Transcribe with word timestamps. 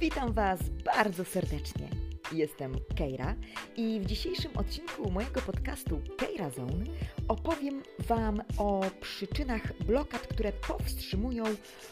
Witam 0.00 0.32
Was 0.32 0.60
bardzo 0.84 1.24
serdecznie. 1.24 1.88
Jestem 2.32 2.74
Keira 2.96 3.34
i 3.76 4.00
w 4.00 4.06
dzisiejszym 4.06 4.56
odcinku 4.56 5.10
mojego 5.10 5.40
podcastu 5.40 6.00
Keira 6.18 6.50
Zone 6.50 6.84
opowiem 7.28 7.82
Wam 7.98 8.42
o 8.58 8.80
przyczynach 9.00 9.82
blokad, 9.82 10.26
które 10.26 10.52
powstrzymują 10.52 11.44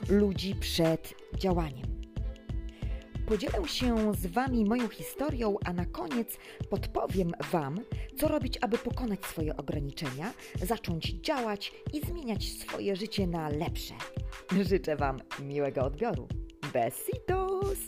ludzi 0.08 0.54
przed 0.54 1.14
działaniem. 1.38 2.04
Podzielę 3.26 3.68
się 3.68 4.14
z 4.14 4.26
Wami 4.26 4.64
moją 4.64 4.88
historią, 4.88 5.56
a 5.64 5.72
na 5.72 5.86
koniec 5.86 6.38
podpowiem 6.70 7.32
Wam, 7.52 7.80
co 8.18 8.28
robić, 8.28 8.58
aby 8.60 8.78
pokonać 8.78 9.24
swoje 9.24 9.56
ograniczenia, 9.56 10.32
zacząć 10.62 11.04
działać 11.04 11.72
i 11.92 12.00
zmieniać 12.06 12.52
swoje 12.52 12.96
życie 12.96 13.26
na 13.26 13.48
lepsze. 13.48 13.94
Życzę 14.62 14.96
Wam 14.96 15.20
miłego 15.40 15.84
odbioru. 15.84 16.28
Besitos! 16.74 17.78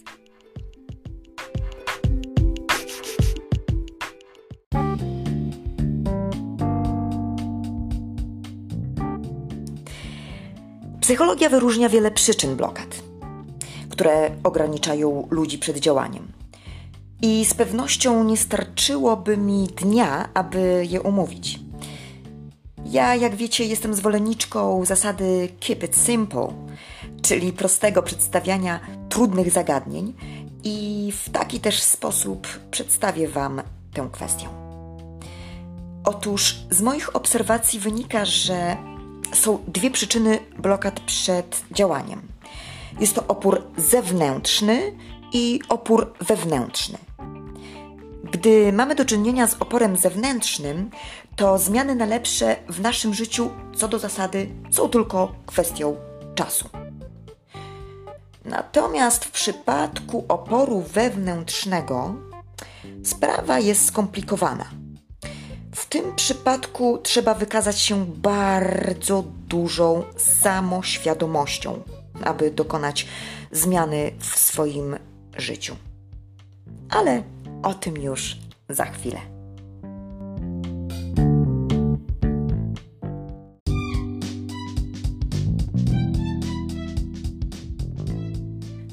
Psychologia 11.01 11.49
wyróżnia 11.49 11.89
wiele 11.89 12.11
przyczyn 12.11 12.57
blokad, 12.57 13.03
które 13.89 14.31
ograniczają 14.45 15.27
ludzi 15.31 15.59
przed 15.59 15.79
działaniem. 15.79 16.33
I 17.23 17.45
z 17.45 17.55
pewnością 17.55 18.25
nie 18.25 18.37
starczyłoby 18.37 19.37
mi 19.37 19.67
dnia, 19.67 20.29
aby 20.35 20.87
je 20.91 21.01
umówić. 21.01 21.61
Ja, 22.85 23.15
jak 23.15 23.35
wiecie, 23.35 23.65
jestem 23.65 23.95
zwolenniczką 23.95 24.85
zasady 24.85 25.49
keep 25.61 25.83
it 25.83 25.97
simple, 25.97 26.49
czyli 27.29 27.53
prostego 27.53 28.03
przedstawiania 28.03 28.81
trudnych 29.09 29.51
zagadnień, 29.51 30.15
i 30.69 31.13
w 31.13 31.31
taki 31.31 31.61
też 31.61 31.83
sposób 31.83 32.47
przedstawię 32.71 33.29
Wam 33.29 33.63
tę 33.93 34.09
kwestię. 34.13 34.49
Otóż 36.05 36.57
z 36.71 36.83
moich 36.83 37.17
obserwacji 37.17 37.81
wynika, 37.81 38.25
że 38.25 38.77
są 39.33 39.59
dwie 39.69 39.91
przyczyny 39.91 40.39
blokad 40.59 41.01
przed 41.01 41.65
działaniem. 41.71 42.23
Jest 43.01 43.15
to 43.15 43.25
opór 43.29 43.63
zewnętrzny 43.77 44.93
i 45.33 45.61
opór 45.69 46.13
wewnętrzny. 46.21 46.99
Gdy 48.33 48.73
mamy 48.73 48.95
do 48.95 49.05
czynienia 49.05 49.47
z 49.47 49.55
oporem 49.55 49.97
zewnętrznym, 49.97 50.91
to 51.37 51.59
zmiany 51.59 51.95
na 51.95 52.07
lepsze 52.07 52.57
w 52.69 52.81
naszym 52.81 53.15
życiu 53.15 53.51
co 53.77 53.89
do 53.89 53.99
zasady 53.99 54.49
są 54.71 54.89
tylko 54.89 55.35
kwestią 55.47 55.97
czasu. 56.35 56.86
Natomiast 58.47 59.25
w 59.25 59.31
przypadku 59.31 60.25
oporu 60.29 60.81
wewnętrznego 60.81 62.15
sprawa 63.05 63.59
jest 63.59 63.87
skomplikowana. 63.87 64.71
W 65.75 65.87
tym 65.87 66.15
przypadku 66.15 66.99
trzeba 66.99 67.35
wykazać 67.35 67.81
się 67.81 68.07
bardzo 68.07 69.25
dużą 69.49 70.05
samoświadomością, 70.17 71.83
aby 72.25 72.51
dokonać 72.51 73.07
zmiany 73.53 74.13
w 74.19 74.39
swoim 74.39 74.97
życiu. 75.37 75.77
Ale 76.91 77.23
o 77.63 77.75
tym 77.75 77.97
już 77.97 78.37
za 78.69 78.85
chwilę. 78.85 79.36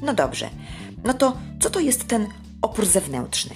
No 0.03 0.13
dobrze, 0.13 0.49
no 1.03 1.13
to 1.13 1.37
co 1.59 1.69
to 1.69 1.79
jest 1.79 2.07
ten 2.07 2.27
opór 2.61 2.85
zewnętrzny? 2.85 3.55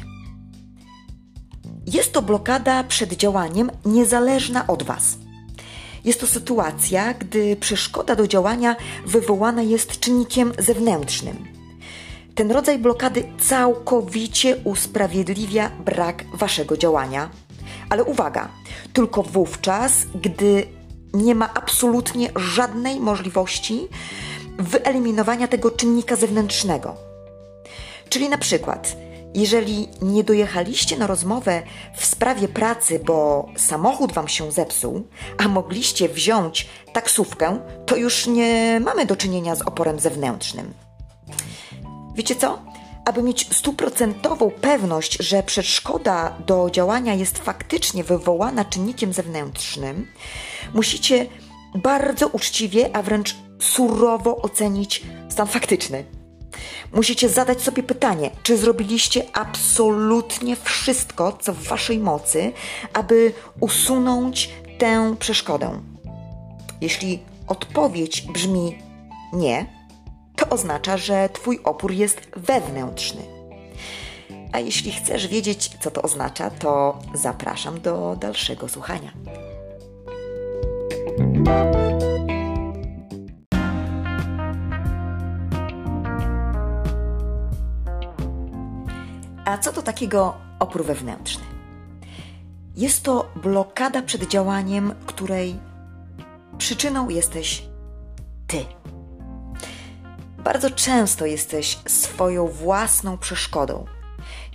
Jest 1.86 2.14
to 2.14 2.22
blokada 2.22 2.84
przed 2.84 3.14
działaniem 3.14 3.72
niezależna 3.86 4.68
od 4.68 4.84
Was. 4.84 5.18
Jest 6.04 6.20
to 6.20 6.28
sytuacja, 6.28 7.14
gdy 7.14 7.56
przeszkoda 7.56 8.16
do 8.16 8.28
działania 8.28 8.76
wywołana 9.06 9.62
jest 9.62 10.00
czynnikiem 10.00 10.52
zewnętrznym. 10.60 11.46
Ten 12.36 12.52
rodzaj 12.52 12.80
blokady 12.80 13.24
całkowicie 13.40 14.58
usprawiedliwia 14.64 15.70
brak 15.86 16.24
Waszego 16.34 16.78
działania. 16.78 17.30
Ale 17.90 18.04
uwaga, 18.04 18.50
tylko 18.94 19.24
wówczas, 19.24 20.06
gdy 20.22 20.68
nie 21.14 21.36
ma 21.36 21.54
absolutnie 21.54 22.30
żadnej 22.36 23.00
możliwości 23.00 23.88
wyeliminowania 24.58 25.48
tego 25.48 25.72
czynnika 25.72 26.16
zewnętrznego. 26.16 26.96
Czyli 28.10 28.30
na 28.30 28.38
przykład, 28.38 28.98
jeżeli 29.34 29.88
nie 30.02 30.24
dojechaliście 30.24 30.98
na 30.98 31.08
rozmowę 31.08 31.64
w 31.96 32.06
sprawie 32.06 32.48
pracy, 32.48 33.00
bo 33.06 33.48
samochód 33.58 34.14
wam 34.14 34.28
się 34.28 34.52
zepsuł, 34.52 35.08
a 35.38 35.48
mogliście 35.48 36.10
wziąć 36.10 36.68
taksówkę, 36.94 37.60
to 37.86 37.96
już 37.96 38.28
nie 38.28 38.82
mamy 38.86 39.06
do 39.06 39.16
czynienia 39.16 39.56
z 39.56 39.62
oporem 39.62 40.00
zewnętrznym. 40.00 40.74
Wiecie 42.16 42.36
co? 42.36 42.60
Aby 43.06 43.24
mieć 43.24 43.56
stuprocentową 43.56 44.52
pewność, 44.52 45.18
że 45.20 45.44
przeszkoda 45.44 46.38
do 46.46 46.70
działania 46.70 47.14
jest 47.14 47.38
faktycznie 47.38 48.04
wywołana 48.04 48.66
czynnikiem 48.66 49.14
zewnętrznym, 49.14 50.08
musicie 50.74 51.26
bardzo 51.76 52.28
uczciwie, 52.28 52.90
a 52.96 53.02
wręcz 53.02 53.36
surowo 53.60 54.38
ocenić 54.38 55.04
stan 55.30 55.48
faktyczny. 55.48 56.06
Musicie 56.94 57.30
zadać 57.30 57.62
sobie 57.62 57.84
pytanie, 57.84 58.32
czy 58.44 58.58
zrobiliście 58.58 59.24
absolutnie 59.34 60.56
wszystko, 60.56 61.38
co 61.42 61.54
w 61.54 61.64
waszej 61.64 62.00
mocy, 62.00 62.52
aby 62.94 63.34
usunąć 63.60 64.50
tę 64.78 65.16
przeszkodę. 65.20 65.82
Jeśli 66.82 67.20
odpowiedź 67.48 68.22
brzmi 68.22 68.78
nie, 69.34 69.66
to 70.36 70.50
oznacza, 70.50 70.98
że 70.98 71.30
twój 71.34 71.60
opór 71.64 71.92
jest 71.92 72.22
wewnętrzny. 72.36 73.22
A 74.52 74.60
jeśli 74.60 74.92
chcesz 74.92 75.28
wiedzieć, 75.28 75.70
co 75.80 75.92
to 75.92 76.02
oznacza, 76.02 76.50
to 76.50 77.00
zapraszam 77.14 77.82
do 77.82 78.18
dalszego 78.20 78.70
słuchania. 78.70 79.12
A 89.48 89.58
co 89.58 89.74
to 89.74 89.82
takiego 89.82 90.38
opór 90.60 90.86
wewnętrzny? 90.86 91.44
Jest 92.76 93.04
to 93.04 93.32
blokada 93.36 94.02
przed 94.02 94.28
działaniem, 94.28 94.94
której 95.06 95.60
przyczyną 96.58 97.10
jesteś 97.10 97.64
ty. 98.48 98.66
Bardzo 100.38 100.70
często 100.70 101.26
jesteś 101.26 101.80
swoją 101.88 102.48
własną 102.48 103.18
przeszkodą. 103.18 103.86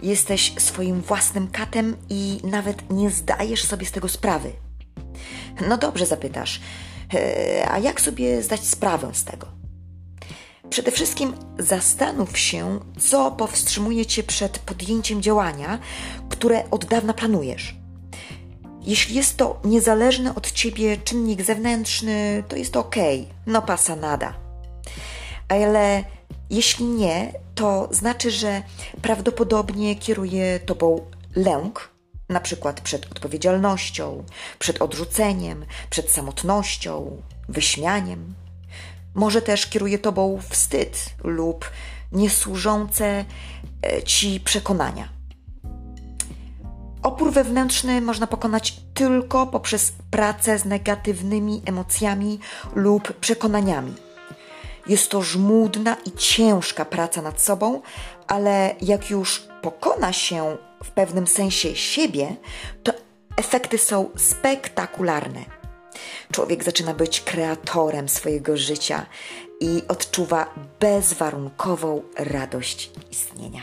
Jesteś 0.02 0.54
swoim 0.58 1.00
własnym 1.00 1.50
katem 1.50 1.96
i 2.08 2.40
nawet 2.44 2.90
nie 2.90 3.10
zdajesz 3.10 3.64
sobie 3.64 3.86
z 3.86 3.92
tego 3.92 4.08
sprawy. 4.08 4.52
No 5.68 5.76
dobrze, 5.76 6.06
zapytasz, 6.06 6.60
e, 7.14 7.68
a 7.70 7.78
jak 7.78 8.00
sobie 8.00 8.42
zdać 8.42 8.60
sprawę 8.60 9.14
z 9.14 9.24
tego? 9.24 9.61
Przede 10.72 10.90
wszystkim 10.90 11.34
zastanów 11.58 12.38
się, 12.38 12.80
co 12.98 13.30
powstrzymuje 13.30 14.06
cię 14.06 14.22
przed 14.22 14.58
podjęciem 14.58 15.22
działania, 15.22 15.78
które 16.28 16.70
od 16.70 16.84
dawna 16.84 17.14
planujesz. 17.14 17.76
Jeśli 18.82 19.14
jest 19.14 19.36
to 19.36 19.60
niezależny 19.64 20.34
od 20.34 20.52
ciebie 20.52 20.96
czynnik 20.96 21.42
zewnętrzny, 21.42 22.44
to 22.48 22.56
jest 22.56 22.76
ok, 22.76 22.96
no 23.46 23.62
pasa 23.62 23.96
nada. 23.96 24.34
Ale 25.48 26.04
jeśli 26.50 26.84
nie, 26.84 27.32
to 27.54 27.88
znaczy, 27.90 28.30
że 28.30 28.62
prawdopodobnie 29.02 29.96
kieruje 29.96 30.60
tobą 30.60 31.10
lęk, 31.36 31.90
na 32.28 32.40
przykład 32.40 32.80
przed 32.80 33.12
odpowiedzialnością, 33.12 34.24
przed 34.58 34.82
odrzuceniem, 34.82 35.64
przed 35.90 36.10
samotnością, 36.10 37.22
wyśmianiem. 37.48 38.41
Może 39.14 39.42
też 39.42 39.66
kieruje 39.66 39.98
tobą 39.98 40.40
wstyd 40.48 41.06
lub 41.24 41.70
niesłużące 42.12 43.24
e, 43.82 44.02
ci 44.02 44.40
przekonania. 44.40 45.08
Opór 47.02 47.32
wewnętrzny 47.32 48.00
można 48.00 48.26
pokonać 48.26 48.80
tylko 48.94 49.46
poprzez 49.46 49.92
pracę 50.10 50.58
z 50.58 50.64
negatywnymi 50.64 51.62
emocjami 51.66 52.38
lub 52.74 53.12
przekonaniami. 53.12 53.94
Jest 54.86 55.10
to 55.10 55.22
żmudna 55.22 55.96
i 56.06 56.12
ciężka 56.12 56.84
praca 56.84 57.22
nad 57.22 57.40
sobą, 57.40 57.82
ale 58.26 58.74
jak 58.82 59.10
już 59.10 59.48
pokona 59.62 60.12
się 60.12 60.56
w 60.84 60.90
pewnym 60.90 61.26
sensie 61.26 61.76
siebie, 61.76 62.36
to 62.82 62.92
efekty 63.36 63.78
są 63.78 64.10
spektakularne. 64.16 65.61
Człowiek 66.32 66.64
zaczyna 66.64 66.94
być 66.94 67.20
kreatorem 67.20 68.08
swojego 68.08 68.56
życia 68.56 69.06
i 69.60 69.82
odczuwa 69.88 70.54
bezwarunkową 70.80 72.02
radość 72.16 72.90
istnienia. 73.10 73.60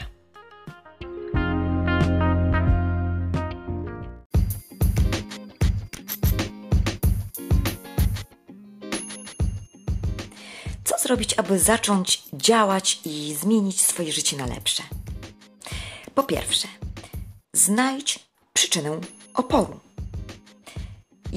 Co 10.84 10.98
zrobić, 11.00 11.40
aby 11.40 11.60
zacząć 11.60 12.24
działać 12.34 13.00
i 13.06 13.36
zmienić 13.42 13.82
swoje 13.82 14.12
życie 14.12 14.38
na 14.38 14.46
lepsze? 14.46 14.84
Po 16.16 16.24
pierwsze, 16.24 16.68
znajdź 17.54 18.20
przyczynę 18.54 19.00
oporu. 19.34 19.80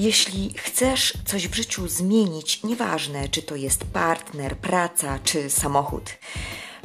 Jeśli 0.03 0.53
chcesz 0.57 1.13
coś 1.25 1.47
w 1.47 1.55
życiu 1.55 1.87
zmienić, 1.87 2.63
nieważne 2.63 3.29
czy 3.29 3.41
to 3.41 3.55
jest 3.55 3.85
partner, 3.85 4.57
praca 4.57 5.19
czy 5.23 5.49
samochód, 5.49 6.09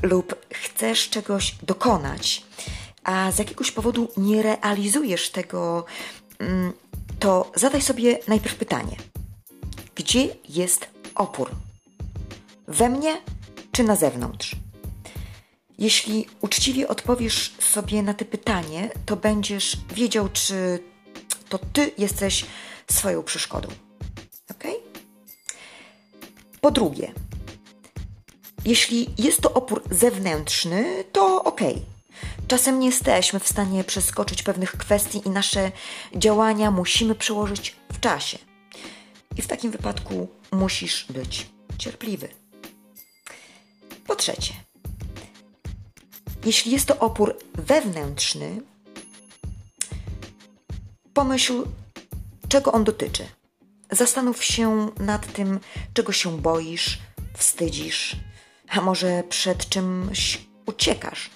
lub 0.03 0.35
chcesz 0.55 1.11
czegoś 1.11 1.55
dokonać, 1.63 2.43
a 3.05 3.33
z 3.33 3.39
jakiegoś 3.39 3.71
powodu 3.71 4.09
nie 4.17 4.43
realizujesz 4.43 5.31
tego, 5.31 5.85
mm, 6.39 6.73
to 7.19 7.53
zadaj 7.55 7.83
sobie 7.83 8.19
najpierw 8.29 8.55
pytanie: 8.55 8.97
gdzie 9.95 10.29
jest 10.49 10.89
opór? 11.15 11.51
We 12.69 12.89
mnie 12.89 13.21
czy 13.73 13.85
na 13.85 13.97
zewnątrz? 13.97 14.57
Jeśli 15.79 16.27
uczciwie 16.41 16.89
odpowiesz 16.89 17.55
sobie 17.59 18.03
na 18.03 18.15
to 18.15 18.25
pytanie, 18.25 18.91
to 19.07 19.17
będziesz 19.17 19.77
wiedział, 19.95 20.29
czy 20.29 20.79
to 21.49 21.59
ty 21.59 21.91
jesteś 21.99 22.45
swoją 22.91 23.23
przeszkodą. 23.23 23.69
Ok? 24.51 24.65
Po 26.61 26.71
drugie, 26.71 27.13
jeśli 28.65 29.15
jest 29.19 29.41
to 29.41 29.53
opór 29.53 29.83
zewnętrzny, 29.91 31.05
to 31.13 31.45
ok. 31.45 31.61
Czasem 32.49 32.81
nie 32.81 32.87
jesteśmy 32.87 33.41
w 33.41 33.49
stanie 33.49 33.85
przeskoczyć 33.85 34.43
pewnych 34.43 34.73
kwestii 34.73 35.23
i 35.27 35.31
nasze 35.31 35.73
działania 36.17 36.71
musimy 36.71 37.15
przełożyć 37.15 37.77
w 37.93 38.01
czasie. 38.01 38.39
I 39.37 39.43
w 39.43 39.47
takim 39.47 39.71
wypadku 39.71 40.29
musisz 40.53 41.07
być 41.11 41.47
cierpliwy. 41.79 42.29
Po 44.07 44.17
trzecie, 44.17 44.55
jeśli 46.45 46.73
jest 46.73 46.87
to 46.87 46.99
opór 46.99 47.37
wewnętrzny, 47.55 48.63
pomyśl, 51.15 51.65
czego 52.49 52.73
on 52.73 52.85
dotyczy. 52.85 53.25
Zastanów 53.91 54.45
się 54.45 54.91
nad 55.01 55.33
tym, 55.33 55.61
czego 55.95 56.13
się 56.13 56.39
boisz, 56.41 56.99
wstydzisz, 57.37 58.17
a 58.69 58.81
może 58.81 59.23
przed 59.29 59.69
czymś 59.69 60.49
uciekasz. 60.67 61.31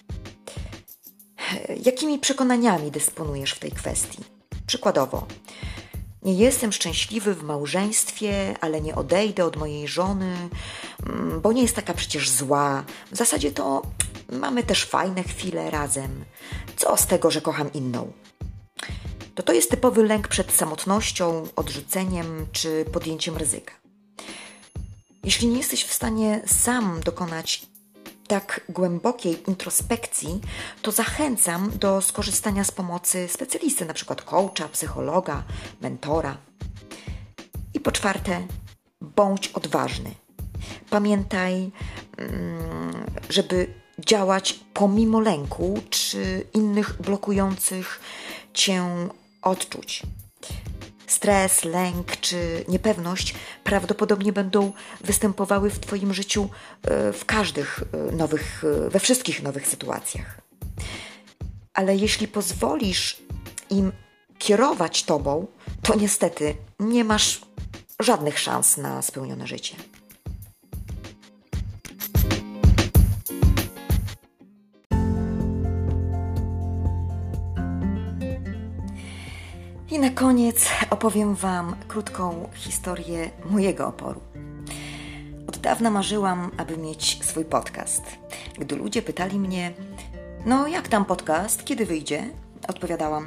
Jakimi 1.85 2.19
przekonaniami 2.19 2.91
dysponujesz 2.91 3.53
w 3.53 3.59
tej 3.59 3.73
kwestii? 3.73 4.25
Przykładowo, 4.67 5.27
nie 6.23 6.35
jestem 6.35 6.73
szczęśliwy 6.73 7.35
w 7.35 7.43
małżeństwie, 7.43 8.55
ale 8.61 8.81
nie 8.81 8.95
odejdę 8.95 9.45
od 9.45 9.57
mojej 9.57 9.89
żony, 9.89 10.37
mm, 11.07 11.41
bo 11.41 11.53
nie 11.53 11.63
jest 11.63 11.77
taka 11.77 11.95
przecież 11.95 12.31
zła. 12.31 12.85
W 13.13 13.17
zasadzie 13.17 13.53
to 13.53 13.83
mamy 14.33 14.63
też 14.63 14.85
fajne 14.85 15.23
chwile 15.23 15.71
razem. 15.71 16.25
Co 16.77 16.97
z 16.97 17.07
tego, 17.07 17.31
że 17.31 17.41
kocham 17.41 17.73
inną? 17.73 18.13
To 19.35 19.43
to 19.43 19.53
jest 19.53 19.71
typowy 19.71 20.03
lęk 20.05 20.29
przed 20.29 20.53
samotnością, 20.53 21.47
odrzuceniem 21.57 22.47
czy 22.53 22.85
podjęciem 22.93 23.37
ryzyka. 23.37 23.75
Jeśli 25.25 25.49
nie 25.49 25.59
jesteś 25.59 25.85
w 25.85 25.93
stanie 25.93 26.43
sam 26.47 27.01
dokonać 27.05 27.67
tak 28.29 28.61
głębokiej 28.69 29.43
introspekcji, 29.51 30.41
to 30.83 30.93
zachęcam 30.93 31.71
do 31.79 32.01
skorzystania 32.01 32.65
z 32.65 32.71
pomocy 32.71 33.29
specjalisty, 33.29 33.85
np. 33.85 34.15
coacha, 34.25 34.69
psychologa, 34.69 35.43
mentora. 35.81 36.37
I 37.75 37.81
po 37.81 37.93
czwarte, 37.93 38.47
bądź 39.01 39.49
odważny. 39.49 40.11
Pamiętaj, 40.91 41.71
mm, 42.17 43.05
żeby 43.29 43.75
działać 43.99 44.61
pomimo 44.75 45.21
lęku 45.21 45.81
czy 45.91 46.47
innych 46.55 47.03
blokujących 47.03 48.01
cię 48.55 48.85
odczuć. 49.43 50.03
Stres, 51.07 51.65
lęk 51.65 52.17
czy 52.17 52.65
niepewność 52.69 53.35
prawdopodobnie 53.65 54.33
będą 54.33 54.73
występowały 55.01 55.71
w 55.71 55.79
Twoim 55.79 56.15
życiu 56.15 56.49
e, 56.83 57.13
w 57.13 57.25
każdych 57.25 57.85
e, 57.93 58.13
nowych, 58.13 58.65
e, 58.87 58.91
we 58.91 59.01
wszystkich 59.01 59.43
nowych 59.43 59.67
sytuacjach. 59.69 60.41
Ale 61.75 61.97
jeśli 61.97 62.29
pozwolisz 62.29 63.23
im 63.71 63.93
kierować 64.39 65.03
Tobą, 65.05 65.47
to 65.83 65.95
niestety 65.95 66.55
nie 66.81 67.05
masz 67.05 67.41
żadnych 68.01 68.39
szans 68.39 68.77
na 68.77 69.03
spełnione 69.03 69.47
życie. 69.47 69.77
I 79.93 79.99
na 79.99 80.11
koniec 80.11 80.69
opowiem 80.91 81.35
Wam 81.35 81.77
krótką 81.89 82.49
historię 82.55 83.31
mojego 83.51 83.87
oporu. 83.87 84.21
Od 85.49 85.57
dawna 85.59 85.91
marzyłam, 85.91 86.51
aby 86.57 86.77
mieć 86.77 87.25
swój 87.25 87.45
podcast. 87.45 88.03
Gdy 88.59 88.77
ludzie 88.77 89.03
pytali 89.03 89.39
mnie, 89.39 89.73
no 90.47 90.69
jak 90.69 90.89
tam 90.89 91.05
podcast, 91.05 91.65
kiedy 91.65 91.87
wyjdzie? 91.87 92.31
Odpowiadałam, 92.69 93.27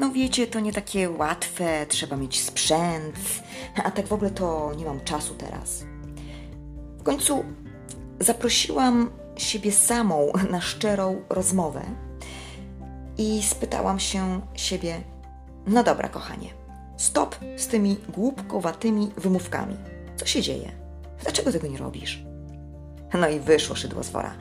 no 0.00 0.10
wiecie, 0.10 0.46
to 0.46 0.60
nie 0.60 0.72
takie 0.72 1.10
łatwe, 1.10 1.86
trzeba 1.86 2.16
mieć 2.16 2.42
sprzęt, 2.42 3.16
a 3.84 3.90
tak 3.90 4.06
w 4.06 4.12
ogóle 4.12 4.30
to 4.30 4.72
nie 4.76 4.84
mam 4.84 5.00
czasu 5.00 5.34
teraz. 5.34 5.84
W 6.98 7.02
końcu 7.02 7.44
zaprosiłam 8.20 9.10
siebie 9.36 9.72
samą 9.72 10.32
na 10.50 10.60
szczerą 10.60 11.22
rozmowę 11.28 11.82
i 13.18 13.42
spytałam 13.42 14.00
się 14.00 14.40
siebie, 14.54 15.02
no 15.68 15.82
dobra, 15.82 16.08
kochanie. 16.08 16.48
Stop 16.96 17.36
z 17.56 17.66
tymi 17.66 17.96
głupkowatymi 18.08 19.10
wymówkami. 19.16 19.76
Co 20.16 20.26
się 20.26 20.42
dzieje? 20.42 20.72
Dlaczego 21.22 21.52
tego 21.52 21.66
nie 21.66 21.78
robisz? 21.78 22.24
No 23.14 23.28
i 23.28 23.40
wyszło 23.40 23.76
szydło 23.76 24.02
z 24.02 24.10
wora. 24.10 24.34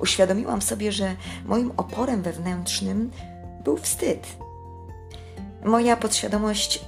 Uświadomiłam 0.00 0.62
sobie, 0.62 0.92
że 0.92 1.16
moim 1.44 1.72
oporem 1.76 2.22
wewnętrznym 2.22 3.10
był 3.64 3.76
wstyd. 3.76 4.26
Moja 5.64 5.96
podświadomość 5.96 6.84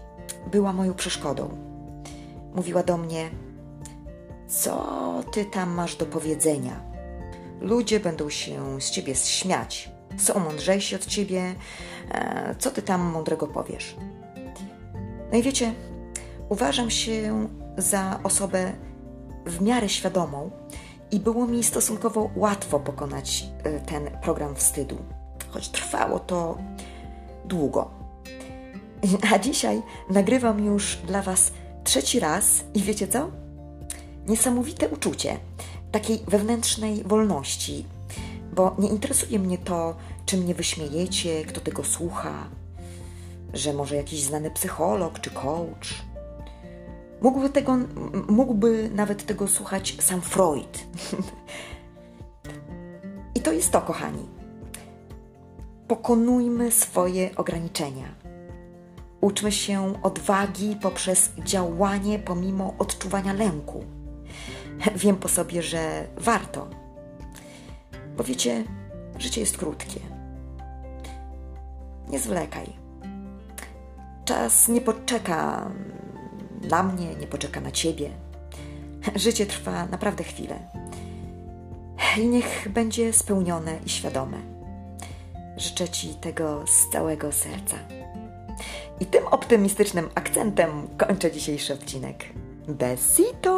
była 0.52 0.73
moją 0.73 0.95
przeszkodą. 0.95 1.49
Mówiła 2.54 2.83
do 2.83 2.97
mnie: 2.97 3.30
Co 4.49 5.25
ty 5.33 5.45
tam 5.45 5.71
masz 5.71 5.97
do 5.97 6.07
powiedzenia? 6.07 6.80
Ludzie 7.61 8.00
będą 8.00 8.30
się 8.30 8.80
z 8.80 8.90
ciebie 8.90 9.14
śmiać 9.14 9.93
są 10.16 10.40
mądrzejsi 10.40 10.94
od 10.94 11.06
ciebie, 11.06 11.54
e, 12.11 12.54
co 12.59 12.71
ty 12.71 12.83
tam 12.83 13.00
mądrego 13.00 13.47
powiesz. 13.47 13.97
No 15.33 15.38
i 15.38 15.42
wiecie, 15.42 15.75
uważam 16.49 16.90
się 16.90 17.49
za 17.78 18.21
osobę 18.23 18.73
w 19.47 19.61
miarę 19.61 19.88
świadomą 19.88 20.50
i 21.11 21.21
było 21.21 21.47
mi 21.47 21.64
stosunkowo 21.64 22.30
łatwo 22.37 22.80
pokonać 22.80 23.47
e, 23.64 23.80
ten 23.80 24.11
program 24.23 24.54
wstydu, 24.54 24.97
choć 25.50 25.68
trwało 25.68 26.18
to 26.18 26.59
długo. 27.44 27.90
A 29.33 29.38
dzisiaj 29.38 29.83
nagrywam 30.11 30.64
już 30.64 30.97
dla 30.97 31.23
Was 31.23 31.52
trzeci 31.85 32.21
raz 32.21 32.64
i 32.75 32.80
wiecie 32.80 33.09
co? 33.09 33.30
Niesamowite 34.26 34.88
uczucie 34.88 35.37
takiej 35.92 36.21
wewnętrznej 36.28 37.02
wolności, 37.04 37.87
bo 38.54 38.76
nie 38.78 38.88
interesuje 38.88 39.38
mnie 39.38 39.58
to, 39.58 39.96
czy 40.26 40.37
mnie 40.37 40.54
wyśmiejecie, 40.54 41.44
kto 41.44 41.61
tego 41.61 41.84
słucha, 41.84 42.49
że 43.52 43.73
może 43.73 43.96
jakiś 43.96 44.23
znany 44.23 44.50
psycholog 44.50 45.20
czy 45.20 45.30
coach. 45.30 46.04
Mógłby, 47.20 47.50
tego, 47.50 47.78
mógłby 48.28 48.90
nawet 48.94 49.26
tego 49.26 49.49
słuchać 49.49 49.96
sam 50.00 50.20
Freud. 50.20 50.84
I 53.37 53.40
to 53.40 53.52
jest 53.52 53.70
to, 53.70 53.80
kochani. 53.80 54.28
Pokonujmy 55.88 56.70
swoje 56.70 57.37
ograniczenia. 57.37 58.14
Uczmy 59.20 59.52
się 59.52 60.02
odwagi 60.02 60.76
poprzez 60.82 61.30
działanie 61.44 62.18
pomimo 62.18 62.75
odczuwania 62.78 63.32
lęku. 63.32 63.84
Wiem 64.96 65.16
po 65.16 65.28
sobie, 65.28 65.62
że 65.62 66.06
warto 66.16 66.84
bo 68.16 68.25
wiecie, 68.25 68.64
życie 69.18 69.40
jest 69.40 69.59
krótkie. 69.59 70.00
Nie 72.09 72.18
zwlekaj. 72.18 72.73
Czas 74.25 74.68
nie 74.68 74.80
poczeka 74.80 75.71
na 76.71 76.83
mnie, 76.83 77.14
nie 77.14 77.26
poczeka 77.26 77.61
na 77.61 77.71
ciebie. 77.71 78.11
Życie 79.14 79.47
trwa 79.47 79.87
naprawdę 79.87 80.25
chwilę. 80.25 80.59
I 82.18 82.28
niech 82.28 82.68
będzie 82.68 83.12
spełnione 83.12 83.78
i 83.87 83.88
świadome. 83.88 84.38
Życzę 85.56 85.88
Ci 85.88 86.14
tego 86.14 86.64
z 86.66 86.90
całego 86.90 87.33
serca. 87.33 87.76
I 89.00 89.06
tym 89.06 89.26
optymistycznym 89.26 90.09
akcentem 90.14 90.88
kończę 90.97 91.33
dzisiejszy 91.33 91.75
odcinek. 91.75 92.25
Besito! 92.68 93.54